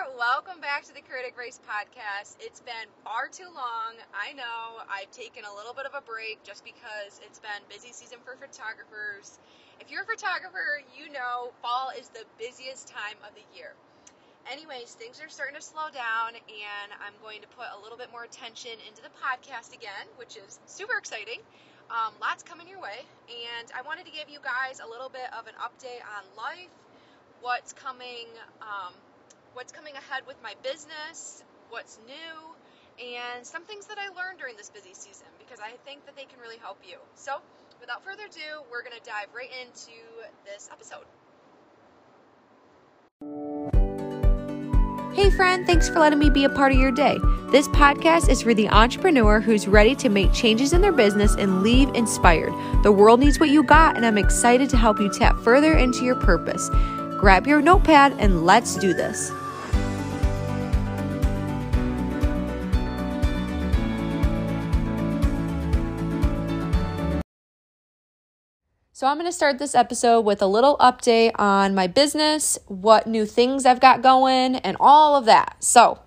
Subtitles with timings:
[0.00, 2.40] Welcome back to the Creative Grace podcast.
[2.40, 4.00] It's been far too long.
[4.16, 7.92] I know I've taken a little bit of a break just because it's been busy
[7.92, 9.36] season for photographers.
[9.76, 13.76] If you're a photographer, you know fall is the busiest time of the year.
[14.48, 18.08] Anyways, things are starting to slow down, and I'm going to put a little bit
[18.08, 21.44] more attention into the podcast again, which is super exciting.
[21.92, 25.28] Um, lots coming your way, and I wanted to give you guys a little bit
[25.36, 26.72] of an update on life,
[27.44, 28.32] what's coming.
[28.64, 28.96] Um,
[29.54, 34.56] what's coming ahead with my business, what's new, and some things that I learned during
[34.56, 36.96] this busy season because I think that they can really help you.
[37.14, 37.38] So,
[37.80, 39.96] without further ado, we're going to dive right into
[40.44, 41.06] this episode.
[45.14, 47.18] Hey, friend, thanks for letting me be a part of your day.
[47.50, 51.62] This podcast is for the entrepreneur who's ready to make changes in their business and
[51.62, 52.52] leave inspired.
[52.84, 56.04] The world needs what you got, and I'm excited to help you tap further into
[56.04, 56.70] your purpose.
[57.18, 59.30] Grab your notepad and let's do this.
[69.00, 73.06] So, I'm going to start this episode with a little update on my business, what
[73.06, 75.56] new things I've got going, and all of that.
[75.64, 76.00] So,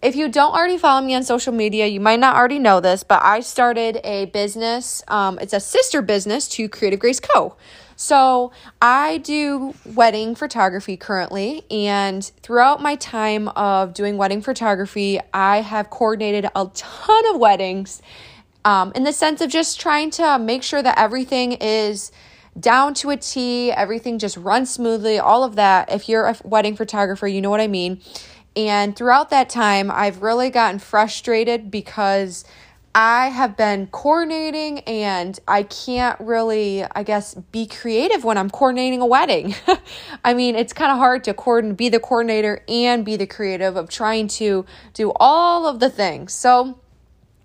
[0.00, 3.02] if you don't already follow me on social media, you might not already know this,
[3.02, 5.02] but I started a business.
[5.08, 7.56] Um, it's a sister business to Creative Grace Co.
[7.96, 15.62] So, I do wedding photography currently, and throughout my time of doing wedding photography, I
[15.62, 18.00] have coordinated a ton of weddings
[18.64, 22.12] um, in the sense of just trying to make sure that everything is
[22.58, 25.92] down to a T, everything just runs smoothly, all of that.
[25.92, 28.00] If you're a wedding photographer, you know what I mean.
[28.56, 32.44] And throughout that time, I've really gotten frustrated because
[32.92, 39.00] I have been coordinating and I can't really, I guess, be creative when I'm coordinating
[39.00, 39.54] a wedding.
[40.24, 43.76] I mean, it's kind of hard to coordinate, be the coordinator and be the creative
[43.76, 46.32] of trying to do all of the things.
[46.32, 46.80] So,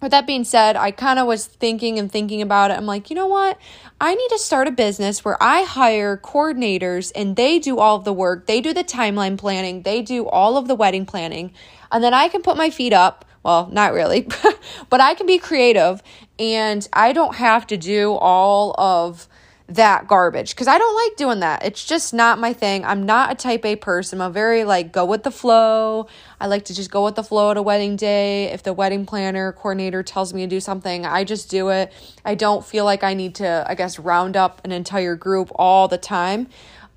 [0.06, 2.77] with that being said, I kind of was thinking and thinking about it.
[2.77, 3.58] I'm like, you know what?
[3.99, 8.04] I need to start a business where I hire coordinators and they do all of
[8.04, 8.45] the work.
[8.45, 11.55] They do the timeline planning, they do all of the wedding planning.
[11.92, 13.26] And then I can put my feet up.
[13.42, 14.27] Well, not really,
[14.92, 16.04] but I can be creative
[16.37, 19.27] and I don't have to do all of
[19.67, 21.65] that garbage because I don't like doing that.
[21.65, 22.86] It's just not my thing.
[22.86, 24.21] I'm not a type A person.
[24.21, 26.08] I'm a very like go with the flow.
[26.39, 28.45] I like to just go with the flow at a wedding day.
[28.45, 31.92] If the wedding planner coordinator tells me to do something, I just do it.
[32.23, 35.87] I don't feel like I need to, I guess, round up an entire group all
[35.87, 36.48] the time.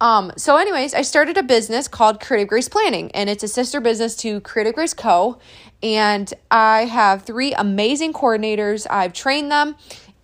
[0.00, 3.80] Um, so, anyways, I started a business called Creative Grace Planning, and it's a sister
[3.80, 5.38] business to Creative Grace Co.
[5.82, 8.86] And I have three amazing coordinators.
[8.88, 9.74] I've trained them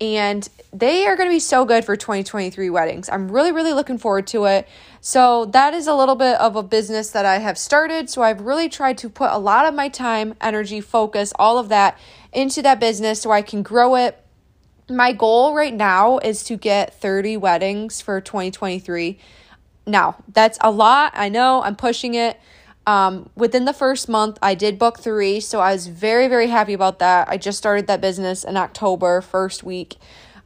[0.04, 3.08] and they are going to be so good for 2023 weddings.
[3.08, 4.68] I'm really, really looking forward to it.
[5.00, 8.10] So, that is a little bit of a business that I have started.
[8.10, 11.68] So, I've really tried to put a lot of my time, energy, focus, all of
[11.68, 11.98] that
[12.32, 14.20] into that business so I can grow it.
[14.88, 19.18] My goal right now is to get 30 weddings for 2023.
[19.86, 21.12] Now, that's a lot.
[21.14, 22.38] I know I'm pushing it.
[22.86, 26.74] Um, within the first month, I did book three, so I was very, very happy
[26.74, 27.28] about that.
[27.28, 29.96] I just started that business in October, first week.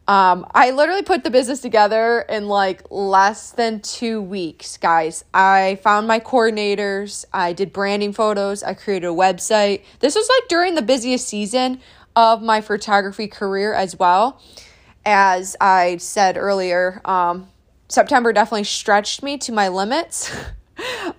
[0.07, 5.23] Um, I literally put the business together in like less than two weeks, guys.
[5.35, 9.83] I found my coordinators, I did branding photos, I created a website.
[10.01, 11.81] This was like during the busiest season
[12.17, 14.41] of my photography career as well.
[15.05, 17.49] As I said earlier, um,
[17.89, 20.35] September definitely stretched me to my limits.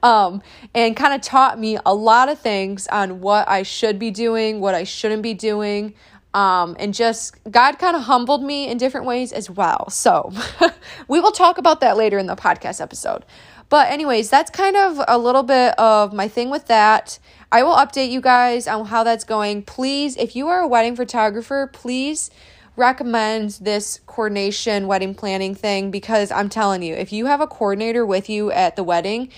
[0.04, 0.42] um,
[0.74, 4.60] and kind of taught me a lot of things on what I should be doing,
[4.60, 5.94] what I shouldn't be doing.
[6.34, 9.90] Um, and just God kind of humbled me in different ways as well.
[9.90, 10.32] So
[11.08, 13.26] we will talk about that later in the podcast episode.
[13.70, 17.20] But, anyways, that's kind of a little bit of my thing with that.
[17.52, 19.62] I will update you guys on how that's going.
[19.62, 22.32] Please, if you are a wedding photographer, please
[22.76, 28.06] recommend this coordination wedding planning thing because I'm telling you, if you have a coordinator
[28.06, 29.30] with you at the wedding,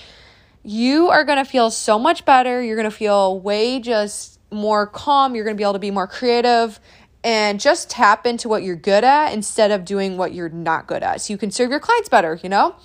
[0.64, 2.62] you are going to feel so much better.
[2.62, 5.36] You're going to feel way just more calm.
[5.36, 6.80] You're going to be able to be more creative
[7.24, 11.04] and just tap into what you're good at instead of doing what you're not good
[11.04, 11.22] at.
[11.22, 12.75] So you can serve your clients better, you know?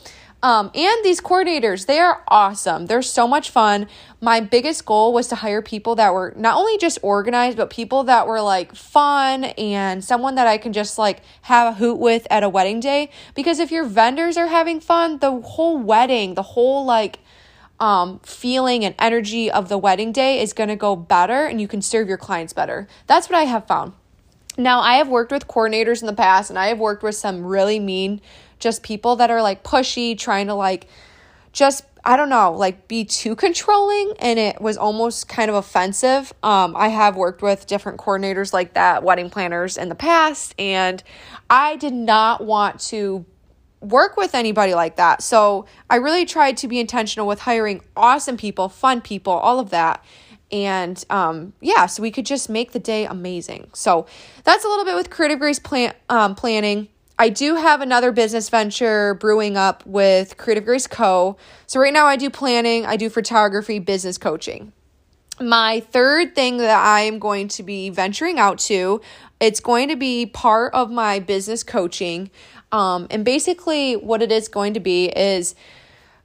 [0.43, 2.87] Um, and these coordinators, they are awesome.
[2.87, 3.88] They're so much fun.
[4.20, 8.05] My biggest goal was to hire people that were not only just organized, but people
[8.05, 12.26] that were like fun and someone that I can just like have a hoot with
[12.31, 13.11] at a wedding day.
[13.34, 17.19] Because if your vendors are having fun, the whole wedding, the whole like
[17.78, 21.69] um, feeling and energy of the wedding day is going to go better and you
[21.69, 22.88] can serve your clients better.
[23.06, 23.93] That's what I have found.
[24.58, 27.44] Now, I have worked with coordinators in the past and I have worked with some
[27.44, 28.20] really mean,
[28.58, 30.88] just people that are like pushy, trying to like
[31.52, 36.32] just I don't know, like be too controlling and it was almost kind of offensive.
[36.40, 41.02] Um, I have worked with different coordinators like that, wedding planners in the past, and
[41.50, 43.26] I did not want to
[43.90, 45.22] work with anybody like that.
[45.22, 49.70] So I really tried to be intentional with hiring awesome people, fun people, all of
[49.70, 50.04] that.
[50.52, 53.70] And um, yeah, so we could just make the day amazing.
[53.72, 54.06] So
[54.44, 56.88] that's a little bit with Creative Grace plan- um, planning.
[57.18, 61.36] I do have another business venture brewing up with Creative Grace Co.
[61.66, 64.72] So right now I do planning, I do photography, business coaching.
[65.40, 69.00] My third thing that I am going to be venturing out to,
[69.40, 72.30] it's going to be part of my business coaching.
[72.72, 75.54] Um, and basically, what it is going to be is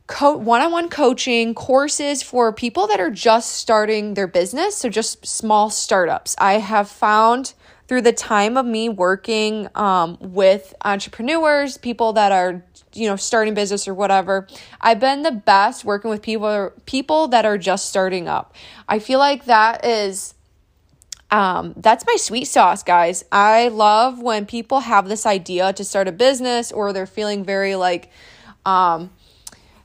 [0.07, 5.69] co- one-on-one coaching courses for people that are just starting their business, so just small
[5.69, 6.35] startups.
[6.39, 7.53] I have found
[7.88, 12.63] through the time of me working um, with entrepreneurs, people that are
[12.94, 14.47] you know starting business or whatever,
[14.79, 18.55] I've been the best working with people people that are just starting up.
[18.87, 20.33] I feel like that is
[21.31, 23.24] um, that's my sweet sauce, guys.
[23.31, 27.75] I love when people have this idea to start a business or they're feeling very
[27.75, 28.10] like,
[28.66, 29.10] um,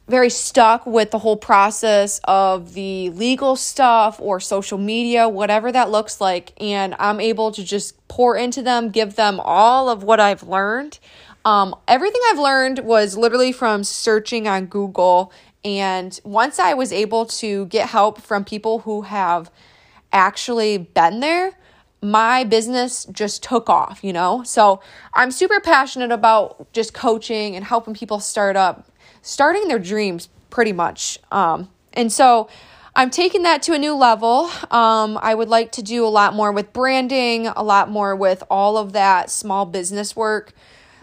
[0.08, 5.90] very stuck with the whole process of the legal stuff or social media, whatever that
[5.90, 6.52] looks like.
[6.60, 10.98] And I'm able to just pour into them, give them all of what I've learned.
[11.44, 15.32] Um, everything I've learned was literally from searching on Google.
[15.64, 19.50] And once I was able to get help from people who have
[20.12, 21.52] actually been there,
[22.02, 24.42] my business just took off, you know?
[24.44, 24.80] So
[25.14, 28.88] I'm super passionate about just coaching and helping people start up,
[29.22, 31.18] starting their dreams pretty much.
[31.32, 32.48] Um, and so
[32.94, 34.50] I'm taking that to a new level.
[34.70, 38.42] Um, I would like to do a lot more with branding, a lot more with
[38.50, 40.52] all of that small business work.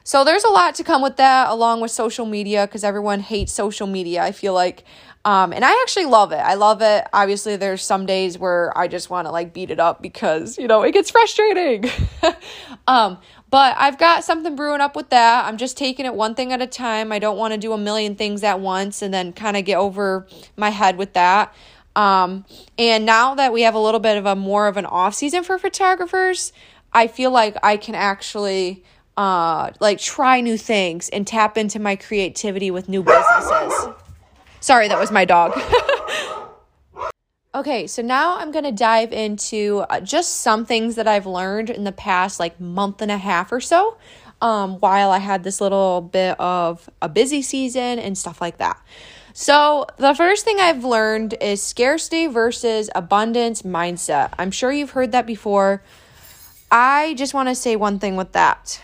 [0.03, 3.53] So there's a lot to come with that, along with social media, because everyone hates
[3.53, 4.21] social media.
[4.21, 4.83] I feel like
[5.25, 6.39] um, and I actually love it.
[6.39, 7.07] I love it.
[7.13, 10.67] Obviously, there's some days where I just want to like beat it up because, you
[10.67, 11.85] know, it gets frustrating.
[12.88, 13.17] um,
[13.50, 15.45] but I've got something brewing up with that.
[15.45, 17.13] I'm just taking it one thing at a time.
[17.13, 19.77] I don't want to do a million things at once and then kind of get
[19.77, 20.27] over
[20.57, 21.56] my head with that.
[21.95, 22.44] Um,
[22.77, 25.44] and now that we have a little bit of a more of an off season
[25.44, 26.51] for photographers,
[26.91, 28.83] I feel like I can actually
[29.18, 33.88] uh like try new things and tap into my creativity with new businesses.
[34.60, 35.60] Sorry, that was my dog.
[37.56, 41.69] okay, so now I'm going to dive into uh, just some things that I've learned
[41.69, 43.98] in the past like month and a half or so.
[44.42, 48.81] Um, while I had this little bit of a busy season and stuff like that.
[49.33, 54.33] So, the first thing I've learned is scarcity versus abundance mindset.
[54.38, 55.81] I'm sure you've heard that before.
[56.71, 58.81] I just want to say one thing with that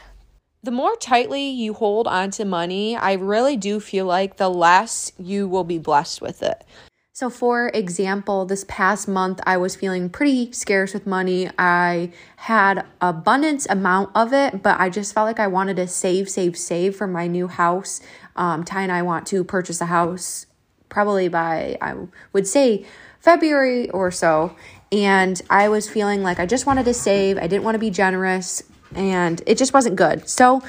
[0.62, 5.48] the more tightly you hold onto money, I really do feel like the less you
[5.48, 6.66] will be blessed with it.
[7.14, 11.50] So, for example, this past month I was feeling pretty scarce with money.
[11.58, 16.30] I had abundance amount of it, but I just felt like I wanted to save,
[16.30, 18.00] save, save for my new house.
[18.38, 20.46] Um, Ty and I want to purchase a house
[20.88, 21.96] probably by I
[22.32, 22.86] would say
[23.20, 24.56] February or so.
[24.92, 27.38] And I was feeling like I just wanted to save.
[27.38, 28.64] I didn't want to be generous
[28.96, 30.28] and it just wasn't good.
[30.28, 30.62] So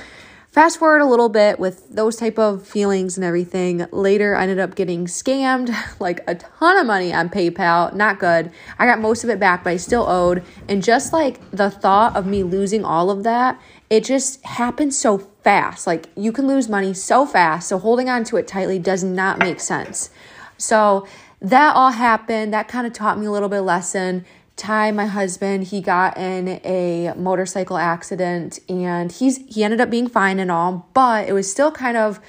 [0.50, 3.86] fast forward a little bit with those type of feelings and everything.
[3.92, 7.94] Later i ended up getting scammed like a ton of money on paypal.
[7.94, 8.50] Not good.
[8.78, 10.42] I got most of it back but i still owed.
[10.68, 15.18] And just like the thought of me losing all of that it just happened so
[15.18, 15.86] fast.
[15.86, 19.38] Like you can lose money so fast so holding on to it tightly does not
[19.38, 20.10] make sense.
[20.58, 21.06] So
[21.40, 22.52] that all happened.
[22.52, 24.26] That kind of taught me a little bit lesson
[24.60, 30.06] Ty, my husband, he got in a motorcycle accident and he's he ended up being
[30.06, 32.20] fine and all, but it was still kind of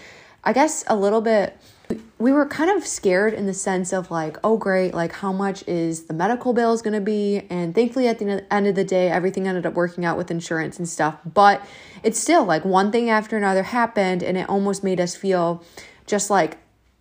[0.45, 1.57] I guess a little bit
[2.19, 5.67] we were kind of scared in the sense of like, oh great, like how much
[5.67, 7.45] is the medical bills going to be?
[7.49, 10.79] And thankfully at the end of the day, everything ended up working out with insurance
[10.79, 11.61] and stuff, but
[12.01, 15.61] it's still like one thing after another happened and it almost made us feel
[16.05, 16.59] just like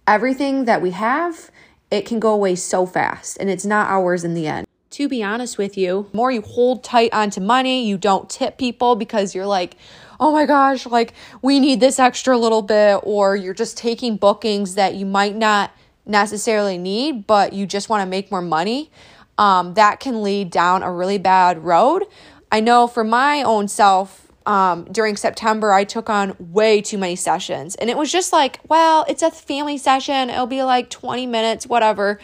[0.09, 1.53] everything that we have,
[1.89, 5.23] it can go away so fast and it's not ours in the end to be
[5.23, 9.47] honest with you, more you hold tight onto money, you don't tip people because you're
[9.47, 9.77] like,
[10.19, 14.75] oh my gosh, like we need this extra little bit, or you're just taking bookings
[14.75, 15.71] that you might not
[16.07, 18.91] necessarily need, but you just want to make more money.
[19.39, 22.05] Um, that can lead down a really bad road.
[22.53, 27.15] I know for my own self, um, during September, I took on way too many
[27.15, 27.77] sessions.
[27.77, 30.29] And it was just like, well, it's a family session.
[30.29, 32.19] It'll be like 20 minutes, whatever.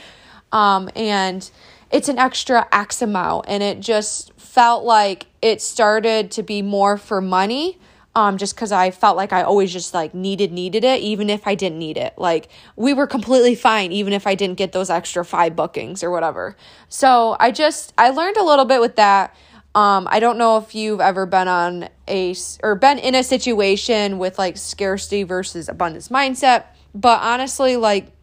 [0.51, 1.49] Um, and
[1.91, 3.47] it's an extra X amount.
[3.49, 7.79] And it just felt like it started to be more for money
[8.17, 11.47] um, just because I felt like I always just like needed needed it, even if
[11.47, 12.15] I didn't need it.
[12.17, 16.11] Like we were completely fine, even if I didn't get those extra five bookings or
[16.11, 16.57] whatever.
[16.89, 19.37] So I just I learned a little bit with that.
[19.75, 24.17] Um, I don't know if you've ever been on a or been in a situation
[24.17, 26.65] with like scarcity versus abundance mindset,
[26.95, 28.16] but honestly, like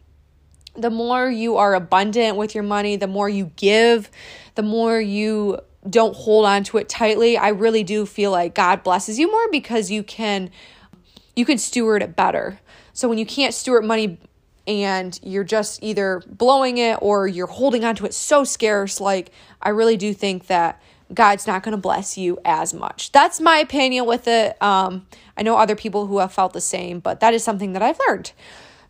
[0.74, 4.10] the more you are abundant with your money, the more you give,
[4.54, 8.82] the more you don't hold on to it tightly, I really do feel like God
[8.82, 10.50] blesses you more because you can
[11.36, 12.60] you can steward it better.
[12.92, 14.18] So when you can't steward money
[14.66, 19.32] and you're just either blowing it or you're holding on to it so scarce, like
[19.60, 20.80] I really do think that
[21.12, 23.12] God's not going to bless you as much.
[23.12, 24.60] That's my opinion with it.
[24.62, 27.82] Um, I know other people who have felt the same, but that is something that
[27.82, 28.32] I've learned.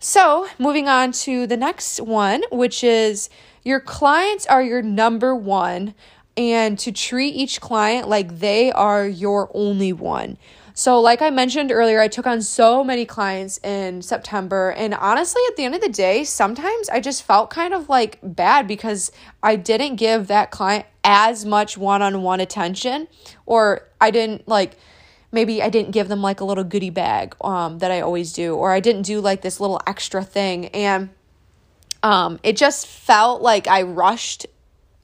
[0.07, 3.31] So, moving on to the next one, which is
[3.63, 5.95] your clients are your number one
[6.37, 10.37] and to treat each client like they are your only one.
[10.75, 14.73] So, like I mentioned earlier, I took on so many clients in September.
[14.73, 18.19] And honestly, at the end of the day, sometimes I just felt kind of like
[18.23, 19.11] bad because
[19.43, 23.09] I didn't give that client as much one on one attention,
[23.47, 24.77] or I didn't like
[25.35, 28.55] maybe I didn't give them like a little goodie bag um, that I always do,
[28.55, 30.67] or I didn't do like this little extra thing.
[30.69, 31.11] And
[32.03, 34.47] um, it just felt like I rushed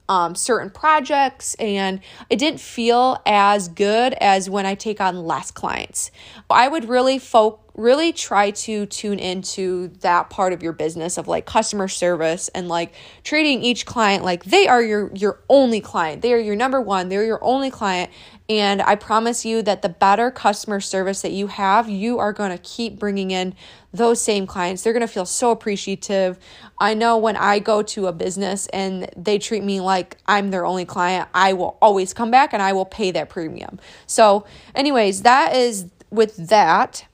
[0.09, 5.51] um, certain projects, and it didn't feel as good as when I take on less
[5.51, 6.11] clients.
[6.49, 11.27] I would really folk really try to tune into that part of your business of
[11.27, 16.21] like customer service and like treating each client like they are your your only client.
[16.21, 17.09] They are your number one.
[17.09, 18.11] They're your only client
[18.51, 22.51] and I promise you that the better customer service that you have, you are going
[22.51, 23.55] to keep bringing in
[23.93, 24.83] those same clients.
[24.83, 26.37] They're going to feel so appreciative.
[26.77, 30.65] I know when I go to a business and they treat me like I'm their
[30.65, 33.79] only client, I will always come back and I will pay that premium.
[34.05, 37.05] So, anyways, that is with that.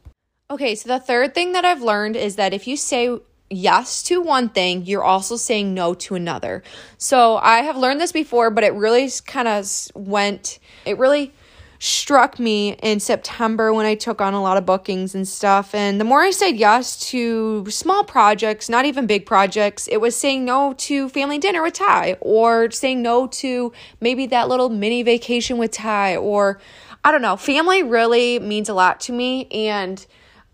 [0.50, 4.22] Okay, so the third thing that I've learned is that if you say yes to
[4.22, 6.64] one thing, you're also saying no to another.
[6.98, 11.34] So I have learned this before, but it really kind of went, it really
[11.80, 15.76] struck me in September when I took on a lot of bookings and stuff.
[15.76, 20.16] And the more I said yes to small projects, not even big projects, it was
[20.16, 25.04] saying no to family dinner with Ty or saying no to maybe that little mini
[25.04, 26.60] vacation with Ty or
[27.04, 27.38] I don't know.
[27.38, 29.48] Family really means a lot to me.
[29.52, 30.06] And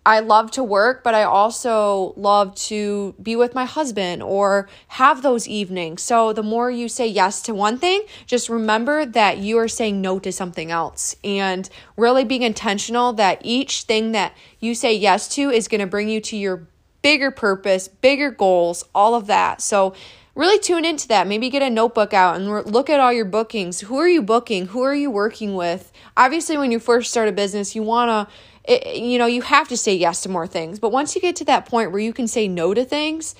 [0.06, 5.22] I love to work, but I also love to be with my husband or have
[5.22, 6.02] those evenings.
[6.02, 10.02] So the more you say yes to one thing, just remember that you are saying
[10.02, 15.30] no to something else and really being intentional that each thing that you say yes
[15.36, 16.68] to is going to bring you to your
[17.02, 19.62] bigger purpose, bigger goals, all of that.
[19.62, 19.94] So
[20.36, 21.28] really tune into that.
[21.28, 23.82] Maybe get a notebook out and look at all your bookings.
[23.82, 24.68] Who are you booking?
[24.68, 25.92] Who are you working with?
[26.18, 28.34] Obviously, when you first start a business, you want to
[28.66, 30.80] it, you know, you have to say yes to more things.
[30.80, 33.36] But once you get to that point where you can say no to things,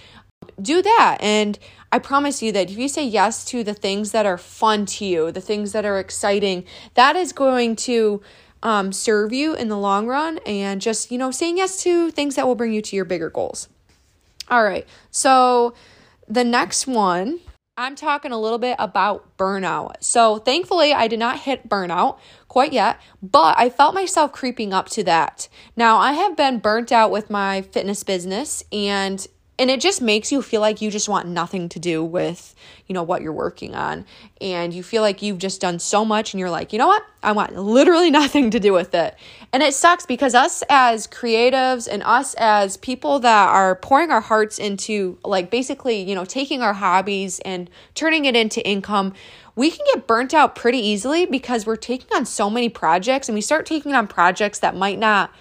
[0.62, 1.18] do that.
[1.22, 1.58] And
[1.92, 5.06] I promise you that if you say yes to the things that are fun to
[5.06, 6.66] you, the things that are exciting,
[6.96, 8.22] that is going to
[8.62, 10.40] um, serve you in the long run.
[10.46, 13.30] And just, you know, saying yes to things that will bring you to your bigger
[13.30, 13.70] goals.
[14.50, 14.86] All right.
[15.12, 15.74] So
[16.28, 17.40] the next one
[17.76, 19.96] I'm talking a little bit about burnout.
[20.02, 24.90] So, thankfully, I did not hit burnout quite yet, but I felt myself creeping up
[24.90, 25.50] to that.
[25.76, 29.26] Now, I have been burnt out with my fitness business and
[29.60, 32.56] and it just makes you feel like you just want nothing to do with
[32.88, 34.06] you know what you're working on.
[34.42, 37.06] And you feel like you've just done so much and you're like you know what?
[37.22, 39.16] I want literally nothing to do with it.
[39.52, 44.22] And it sucks because us as creatives and us as people that are pouring our
[44.22, 49.14] hearts into like basically you know taking our hobbies and turning it into income
[49.56, 53.36] we can get burnt out pretty easily because we're taking on so many projects and
[53.36, 55.32] we start taking on projects that might not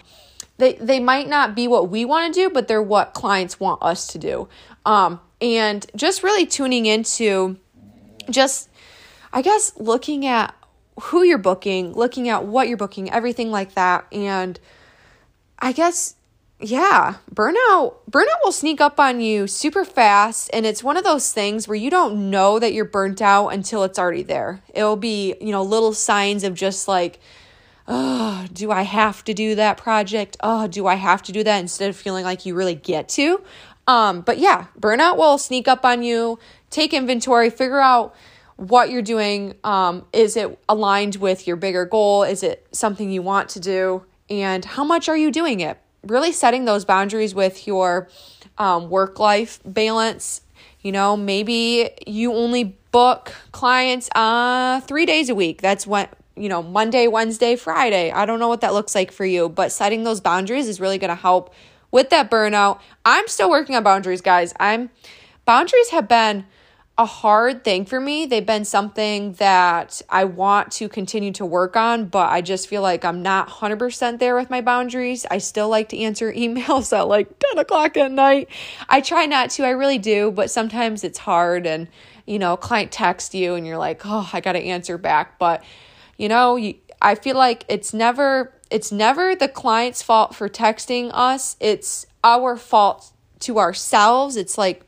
[0.62, 3.82] they they might not be what we want to do, but they're what clients want
[3.82, 4.48] us to do.
[4.86, 7.58] Um, and just really tuning into
[8.30, 8.70] just
[9.32, 10.54] I guess looking at
[11.00, 14.06] who you're booking, looking at what you're booking, everything like that.
[14.12, 14.60] And
[15.58, 16.14] I guess
[16.60, 21.32] yeah, burnout burnout will sneak up on you super fast and it's one of those
[21.32, 24.62] things where you don't know that you're burnt out until it's already there.
[24.72, 27.18] It'll be, you know, little signs of just like
[27.88, 30.36] oh, do I have to do that project?
[30.40, 33.42] Oh, do I have to do that instead of feeling like you really get to?
[33.86, 36.38] Um, but yeah, burnout will sneak up on you.
[36.70, 38.14] Take inventory, figure out
[38.56, 39.54] what you're doing.
[39.64, 42.22] Um, is it aligned with your bigger goal?
[42.22, 44.04] Is it something you want to do?
[44.30, 45.78] And how much are you doing it?
[46.04, 48.08] Really setting those boundaries with your
[48.58, 50.42] um, work life balance.
[50.80, 55.62] You know, maybe you only book clients uh, three days a week.
[55.62, 58.10] That's when you know, Monday, Wednesday, Friday.
[58.10, 60.98] I don't know what that looks like for you, but setting those boundaries is really
[60.98, 61.54] going to help
[61.90, 62.80] with that burnout.
[63.04, 64.54] I'm still working on boundaries, guys.
[64.58, 64.90] I'm
[65.44, 66.46] boundaries have been
[66.98, 68.26] a hard thing for me.
[68.26, 72.82] They've been something that I want to continue to work on, but I just feel
[72.82, 75.24] like I'm not 100% there with my boundaries.
[75.30, 78.48] I still like to answer emails at like 10 o'clock at night.
[78.88, 81.66] I try not to, I really do, but sometimes it's hard.
[81.66, 81.88] And,
[82.26, 85.38] you know, client text you and you're like, oh, I got to answer back.
[85.38, 85.64] But,
[86.22, 91.10] you know, you, I feel like it's never it's never the client's fault for texting
[91.12, 91.56] us.
[91.58, 93.10] It's our fault
[93.40, 94.36] to ourselves.
[94.36, 94.84] It's like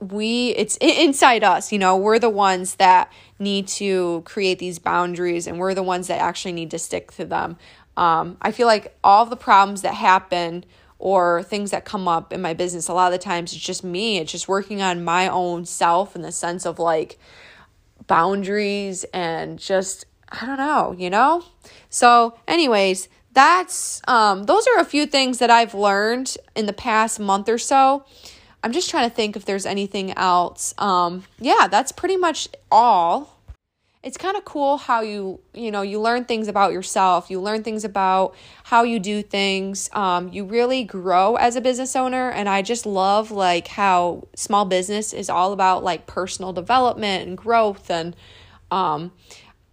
[0.00, 5.46] we it's inside us you know we're the ones that need to create these boundaries
[5.48, 7.56] and we're the ones that actually need to stick to them
[7.96, 10.64] um, i feel like all the problems that happen
[11.00, 13.82] or things that come up in my business a lot of the times it's just
[13.82, 17.18] me it's just working on my own self in the sense of like
[18.06, 21.44] boundaries and just i don't know you know
[21.90, 27.20] so anyways that's um, those are a few things that i've learned in the past
[27.20, 28.04] month or so
[28.62, 30.74] I'm just trying to think if there's anything else.
[30.78, 33.36] Um, yeah, that's pretty much all.
[34.02, 37.30] It's kind of cool how you, you know, you learn things about yourself.
[37.30, 39.90] You learn things about how you do things.
[39.92, 42.30] Um, you really grow as a business owner.
[42.30, 47.36] And I just love like how small business is all about like personal development and
[47.36, 48.14] growth and,
[48.70, 49.12] um,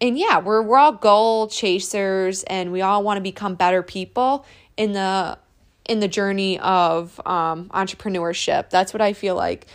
[0.06, 4.46] and yeah, we're we're all goal chasers and we all want to become better people
[4.78, 5.38] in the
[5.86, 8.70] in the journey of um, entrepreneurship.
[8.70, 9.68] That's what I feel like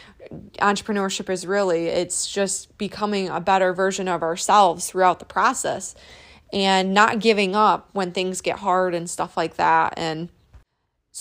[0.60, 1.86] entrepreneurship is really.
[1.86, 5.94] It's just becoming a better version of ourselves throughout the process
[6.52, 9.94] and not giving up when things get hard and stuff like that.
[9.96, 10.28] And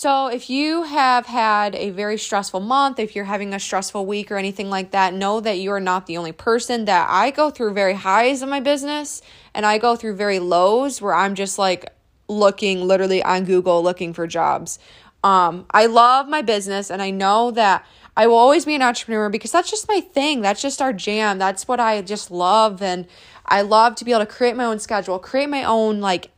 [0.00, 4.32] so, if you have had a very stressful month, if you're having a stressful week
[4.32, 6.86] or anything like that, know that you are not the only person.
[6.86, 9.20] That I go through very highs in my business
[9.52, 11.92] and I go through very lows where I'm just like,
[12.30, 14.78] looking literally on Google looking for jobs.
[15.22, 17.84] Um, I love my business and I know that
[18.16, 20.40] I will always be an entrepreneur because that's just my thing.
[20.40, 21.38] That's just our jam.
[21.38, 22.80] That's what I just love.
[22.80, 23.06] And
[23.44, 26.30] I love to be able to create my own schedule, create my own, like,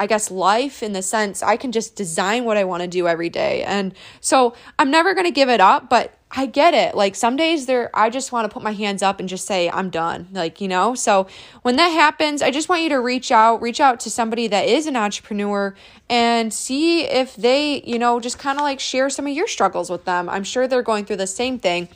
[0.00, 3.06] I guess, life in the sense I can just design what I want to do
[3.06, 3.62] every day.
[3.62, 6.94] And so I'm never going to give it up, but I get it.
[6.94, 9.68] Like some days there I just want to put my hands up and just say
[9.68, 10.28] I'm done.
[10.32, 10.94] Like, you know?
[10.94, 11.26] So
[11.60, 14.66] when that happens, I just want you to reach out, reach out to somebody that
[14.66, 15.74] is an entrepreneur
[16.08, 19.90] and see if they, you know, just kind of like share some of your struggles
[19.90, 20.30] with them.
[20.30, 21.90] I'm sure they're going through the same thing.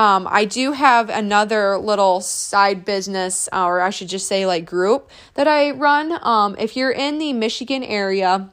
[0.00, 5.10] Um, I do have another little side business, or I should just say like group
[5.34, 6.18] that I run.
[6.22, 8.48] Um, if you're in the Michigan area,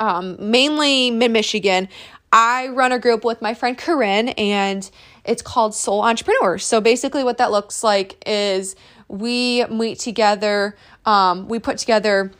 [0.00, 1.88] um, mainly mid Michigan,
[2.32, 4.90] I run a group with my friend Corinne, and
[5.24, 6.64] it's called Soul Entrepreneurs.
[6.64, 8.74] So basically, what that looks like is
[9.06, 12.32] we meet together, um, we put together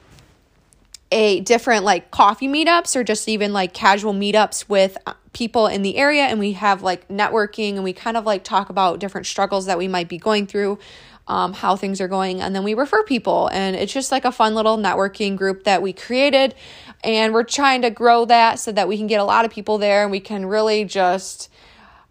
[1.12, 5.82] a different like coffee meetups or just even like casual meetups with uh, people in
[5.82, 9.26] the area and we have like networking and we kind of like talk about different
[9.26, 10.78] struggles that we might be going through
[11.26, 12.40] um, how things are going.
[12.40, 13.48] And then we refer people.
[13.52, 16.54] And it's just like a fun little networking group that we created.
[17.02, 19.78] And we're trying to grow that so that we can get a lot of people
[19.78, 21.50] there and we can really just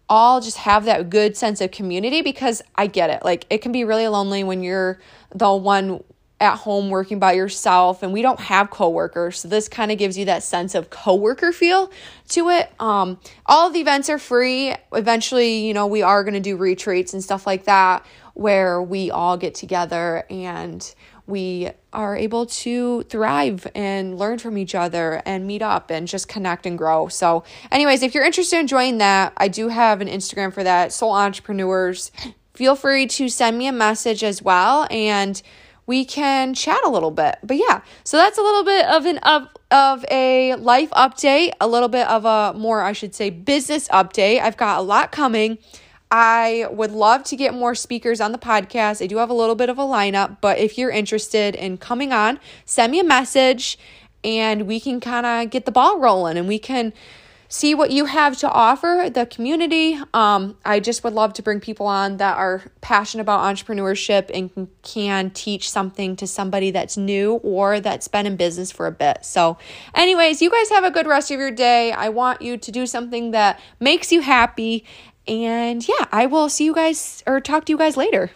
[0.08, 3.24] all just have that good sense of community because I get it.
[3.24, 5.00] Like it can be really lonely when you're
[5.34, 6.02] the one
[6.40, 9.40] at home working by yourself and we don't have coworkers.
[9.40, 11.90] So this kind of gives you that sense of coworker feel
[12.30, 12.72] to it.
[12.80, 14.74] Um all of the events are free.
[14.92, 19.10] Eventually, you know, we are going to do retreats and stuff like that where we
[19.10, 20.94] all get together and
[21.26, 26.28] we are able to thrive and learn from each other and meet up and just
[26.28, 27.08] connect and grow.
[27.08, 30.92] So, anyways, if you're interested in joining that, I do have an Instagram for that,
[30.92, 32.12] Soul Entrepreneurs.
[32.52, 35.40] Feel free to send me a message as well and
[35.86, 37.38] we can chat a little bit.
[37.42, 41.66] But yeah, so that's a little bit of an of of a life update, a
[41.66, 44.40] little bit of a more I should say business update.
[44.40, 45.58] I've got a lot coming.
[46.10, 49.02] I would love to get more speakers on the podcast.
[49.02, 52.12] I do have a little bit of a lineup, but if you're interested in coming
[52.12, 53.78] on, send me a message
[54.22, 56.92] and we can kind of get the ball rolling and we can
[57.54, 59.96] see what you have to offer the community.
[60.12, 64.68] Um, I just would love to bring people on that are passionate about entrepreneurship and
[64.82, 69.24] can teach something to somebody that's new or that's been in business for a bit.
[69.24, 69.56] So,
[69.94, 71.92] anyways, you guys have a good rest of your day.
[71.92, 74.84] I want you to do something that makes you happy
[75.28, 78.32] and yeah, I will see you guys or talk to you guys later.